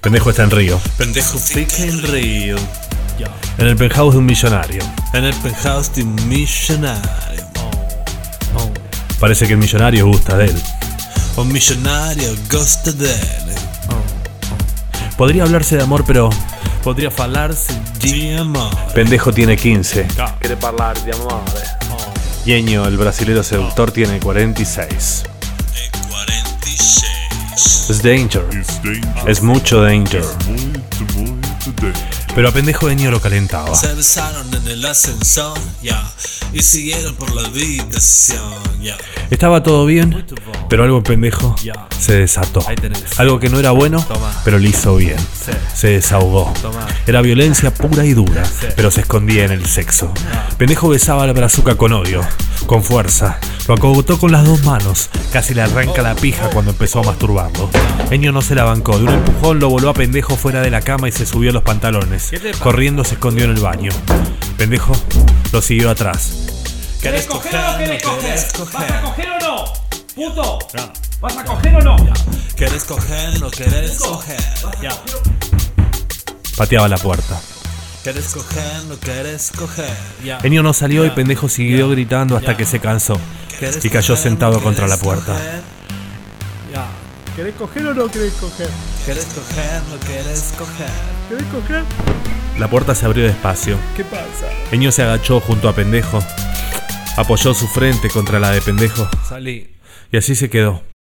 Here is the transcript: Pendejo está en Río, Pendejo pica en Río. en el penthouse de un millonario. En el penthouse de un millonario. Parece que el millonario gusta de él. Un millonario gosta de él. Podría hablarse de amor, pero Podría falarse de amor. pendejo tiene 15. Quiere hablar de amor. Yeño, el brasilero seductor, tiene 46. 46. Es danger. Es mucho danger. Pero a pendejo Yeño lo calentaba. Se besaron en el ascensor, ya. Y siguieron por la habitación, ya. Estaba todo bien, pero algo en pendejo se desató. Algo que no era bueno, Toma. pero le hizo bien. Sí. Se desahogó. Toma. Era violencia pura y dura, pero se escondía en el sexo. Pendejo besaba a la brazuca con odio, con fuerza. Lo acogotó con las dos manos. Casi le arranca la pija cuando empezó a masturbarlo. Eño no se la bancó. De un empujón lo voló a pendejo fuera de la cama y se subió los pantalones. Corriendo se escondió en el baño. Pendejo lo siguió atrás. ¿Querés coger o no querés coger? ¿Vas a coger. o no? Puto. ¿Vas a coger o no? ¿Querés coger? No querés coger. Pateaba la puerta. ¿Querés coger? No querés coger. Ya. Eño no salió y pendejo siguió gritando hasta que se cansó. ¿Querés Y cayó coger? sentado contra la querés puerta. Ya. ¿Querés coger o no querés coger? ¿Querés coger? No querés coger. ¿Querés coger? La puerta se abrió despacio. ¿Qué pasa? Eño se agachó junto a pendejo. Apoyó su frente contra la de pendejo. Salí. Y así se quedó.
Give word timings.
Pendejo 0.00 0.30
está 0.30 0.44
en 0.44 0.52
Río, 0.52 0.80
Pendejo 0.96 1.40
pica 1.52 1.82
en 1.82 2.00
Río. 2.04 2.56
en 3.58 3.66
el 3.66 3.76
penthouse 3.76 4.12
de 4.12 4.18
un 4.18 4.26
millonario. 4.26 4.80
En 5.12 5.24
el 5.24 5.34
penthouse 5.34 5.92
de 5.96 6.04
un 6.04 6.28
millonario. 6.28 7.48
Parece 9.18 9.48
que 9.48 9.54
el 9.54 9.58
millonario 9.58 10.06
gusta 10.06 10.36
de 10.36 10.44
él. 10.46 10.62
Un 11.36 11.48
millonario 11.52 12.32
gosta 12.48 12.92
de 12.92 13.12
él. 13.12 13.54
Podría 15.16 15.42
hablarse 15.42 15.76
de 15.76 15.82
amor, 15.82 16.04
pero 16.06 16.30
Podría 16.84 17.10
falarse 17.10 17.72
de 18.00 18.38
amor. 18.38 18.72
pendejo 18.94 19.32
tiene 19.32 19.56
15. 19.56 20.06
Quiere 20.38 20.56
hablar 20.64 20.96
de 21.02 21.12
amor. 21.12 21.42
Yeño, 22.44 22.86
el 22.86 22.96
brasilero 22.96 23.42
seductor, 23.42 23.90
tiene 23.90 24.20
46. 24.20 25.24
46. 25.24 25.37
Es 27.88 28.02
danger. 28.02 28.44
Es 29.26 29.42
mucho 29.42 29.80
danger. 29.82 30.22
Pero 32.34 32.48
a 32.48 32.52
pendejo 32.52 32.88
Yeño 32.88 33.10
lo 33.10 33.20
calentaba. 33.20 33.74
Se 33.74 33.92
besaron 33.94 34.46
en 34.54 34.68
el 34.68 34.84
ascensor, 34.84 35.58
ya. 35.82 36.02
Y 36.52 36.62
siguieron 36.62 37.14
por 37.16 37.34
la 37.34 37.46
habitación, 37.48 38.42
ya. 38.80 38.96
Estaba 39.30 39.62
todo 39.62 39.86
bien, 39.86 40.24
pero 40.68 40.84
algo 40.84 40.98
en 40.98 41.02
pendejo 41.02 41.56
se 41.98 42.14
desató. 42.14 42.64
Algo 43.16 43.40
que 43.40 43.48
no 43.48 43.58
era 43.58 43.70
bueno, 43.72 44.02
Toma. 44.06 44.32
pero 44.44 44.58
le 44.58 44.68
hizo 44.68 44.96
bien. 44.96 45.18
Sí. 45.18 45.52
Se 45.74 45.88
desahogó. 45.88 46.52
Toma. 46.62 46.86
Era 47.06 47.20
violencia 47.22 47.72
pura 47.72 48.04
y 48.04 48.12
dura, 48.14 48.42
pero 48.76 48.90
se 48.90 49.00
escondía 49.00 49.44
en 49.44 49.52
el 49.52 49.66
sexo. 49.66 50.12
Pendejo 50.58 50.88
besaba 50.88 51.24
a 51.24 51.26
la 51.26 51.32
brazuca 51.32 51.74
con 51.76 51.92
odio, 51.92 52.20
con 52.66 52.82
fuerza. 52.84 53.38
Lo 53.68 53.74
acogotó 53.74 54.18
con 54.18 54.32
las 54.32 54.46
dos 54.46 54.64
manos. 54.64 55.10
Casi 55.30 55.52
le 55.52 55.60
arranca 55.60 56.00
la 56.00 56.14
pija 56.14 56.48
cuando 56.48 56.70
empezó 56.70 57.00
a 57.00 57.02
masturbarlo. 57.02 57.68
Eño 58.10 58.32
no 58.32 58.40
se 58.40 58.54
la 58.54 58.64
bancó. 58.64 58.96
De 58.98 59.04
un 59.04 59.10
empujón 59.10 59.60
lo 59.60 59.68
voló 59.68 59.90
a 59.90 59.92
pendejo 59.92 60.36
fuera 60.36 60.62
de 60.62 60.70
la 60.70 60.80
cama 60.80 61.06
y 61.06 61.12
se 61.12 61.26
subió 61.26 61.52
los 61.52 61.62
pantalones. 61.62 62.30
Corriendo 62.60 63.04
se 63.04 63.16
escondió 63.16 63.44
en 63.44 63.50
el 63.50 63.60
baño. 63.60 63.90
Pendejo 64.56 64.92
lo 65.52 65.60
siguió 65.60 65.90
atrás. 65.90 66.32
¿Querés 67.02 67.26
coger 67.26 67.54
o 67.56 67.72
no 67.72 67.78
querés 67.78 68.02
coger? 68.54 68.72
¿Vas 68.72 68.90
a 68.90 69.02
coger. 69.02 69.28
o 69.28 69.38
no? 69.38 69.64
Puto. 70.14 70.58
¿Vas 71.20 71.36
a 71.36 71.44
coger 71.44 71.74
o 71.76 71.80
no? 71.82 71.96
¿Querés 72.56 72.84
coger? 72.84 73.38
No 73.38 73.50
querés 73.50 73.98
coger. 73.98 74.40
Pateaba 76.56 76.88
la 76.88 76.96
puerta. 76.96 77.38
¿Querés 78.02 78.28
coger? 78.28 78.84
No 78.88 78.98
querés 78.98 79.52
coger. 79.54 79.94
Ya. 80.24 80.38
Eño 80.42 80.62
no 80.62 80.72
salió 80.72 81.04
y 81.04 81.10
pendejo 81.10 81.50
siguió 81.50 81.90
gritando 81.90 82.34
hasta 82.34 82.56
que 82.56 82.64
se 82.64 82.80
cansó. 82.80 83.20
¿Querés 83.58 83.84
Y 83.84 83.90
cayó 83.90 84.14
coger? 84.14 84.22
sentado 84.22 84.62
contra 84.62 84.86
la 84.86 84.96
querés 84.96 85.04
puerta. 85.04 85.36
Ya. 86.72 86.86
¿Querés 87.34 87.54
coger 87.54 87.86
o 87.86 87.94
no 87.94 88.08
querés 88.08 88.32
coger? 88.34 88.68
¿Querés 89.04 89.24
coger? 89.26 89.82
No 89.90 90.00
querés 90.00 90.54
coger. 90.58 90.90
¿Querés 91.28 91.44
coger? 91.46 91.84
La 92.58 92.68
puerta 92.68 92.94
se 92.94 93.06
abrió 93.06 93.24
despacio. 93.24 93.76
¿Qué 93.96 94.04
pasa? 94.04 94.48
Eño 94.72 94.90
se 94.92 95.02
agachó 95.02 95.40
junto 95.40 95.68
a 95.68 95.74
pendejo. 95.74 96.18
Apoyó 97.16 97.54
su 97.54 97.66
frente 97.68 98.08
contra 98.10 98.38
la 98.40 98.50
de 98.50 98.60
pendejo. 98.60 99.08
Salí. 99.28 99.74
Y 100.10 100.16
así 100.16 100.34
se 100.34 100.50
quedó. 100.50 100.82